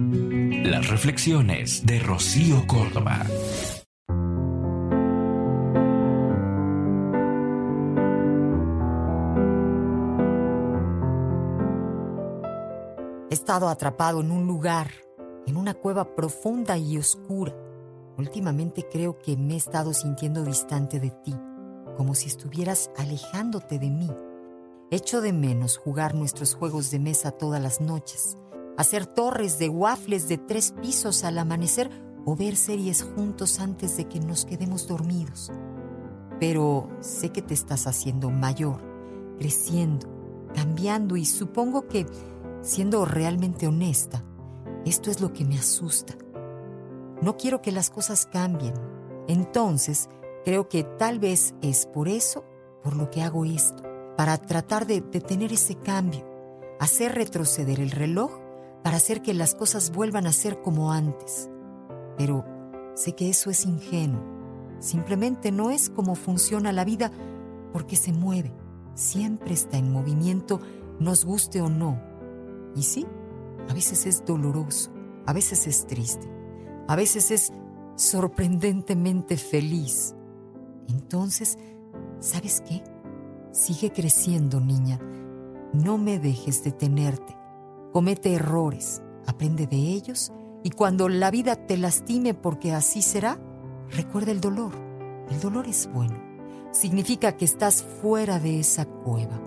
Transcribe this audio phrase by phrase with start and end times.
[0.00, 3.26] Las reflexiones de Rocío Córdoba.
[13.28, 14.92] He estado atrapado en un lugar,
[15.48, 17.56] en una cueva profunda y oscura.
[18.16, 21.34] Últimamente creo que me he estado sintiendo distante de ti,
[21.96, 24.10] como si estuvieras alejándote de mí.
[24.92, 28.38] Echo de menos jugar nuestros juegos de mesa todas las noches
[28.78, 31.90] hacer torres de waffles de tres pisos al amanecer
[32.24, 35.50] o ver series juntos antes de que nos quedemos dormidos.
[36.38, 38.80] Pero sé que te estás haciendo mayor,
[39.36, 40.08] creciendo,
[40.54, 42.06] cambiando y supongo que,
[42.62, 44.24] siendo realmente honesta,
[44.86, 46.14] esto es lo que me asusta.
[47.20, 48.74] No quiero que las cosas cambien.
[49.26, 50.08] Entonces,
[50.44, 52.44] creo que tal vez es por eso
[52.84, 53.82] por lo que hago esto,
[54.16, 56.24] para tratar de detener ese cambio,
[56.78, 58.47] hacer retroceder el reloj
[58.82, 61.50] para hacer que las cosas vuelvan a ser como antes.
[62.16, 62.44] Pero
[62.94, 64.22] sé que eso es ingenuo.
[64.80, 67.10] Simplemente no es como funciona la vida
[67.72, 68.52] porque se mueve.
[68.94, 70.60] Siempre está en movimiento,
[70.98, 72.00] nos guste o no.
[72.74, 73.06] Y sí,
[73.68, 74.90] a veces es doloroso,
[75.26, 76.28] a veces es triste,
[76.86, 77.52] a veces es
[77.96, 80.14] sorprendentemente feliz.
[80.88, 81.58] Entonces,
[82.20, 82.82] ¿sabes qué?
[83.52, 84.98] Sigue creciendo, niña.
[85.72, 87.37] No me dejes detenerte.
[87.98, 90.32] Comete errores, aprende de ellos
[90.62, 93.40] y cuando la vida te lastime porque así será,
[93.90, 94.70] recuerda el dolor.
[95.28, 96.16] El dolor es bueno.
[96.70, 99.40] Significa que estás fuera de esa cueva.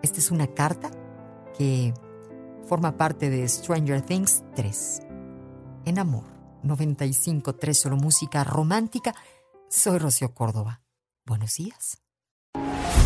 [0.00, 0.92] Esta es una carta
[1.58, 1.92] que
[2.68, 5.00] forma parte de Stranger Things 3.
[5.86, 6.26] En amor,
[6.62, 9.12] 95.3 solo música romántica.
[9.68, 10.82] Soy Rocío Córdoba.
[11.26, 12.01] Buenos días.